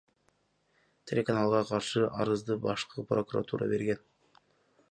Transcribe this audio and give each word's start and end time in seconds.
Телеканалга 1.11 1.59
каршы 1.71 2.03
арызды 2.25 2.57
Башкы 2.65 3.05
прокуратура 3.13 3.69
берген. 3.75 4.05